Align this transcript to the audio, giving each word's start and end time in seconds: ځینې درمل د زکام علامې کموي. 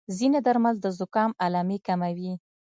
ځینې 0.17 0.39
درمل 0.47 0.75
د 0.81 0.85
زکام 0.99 1.31
علامې 1.43 1.77
کموي. 1.87 2.33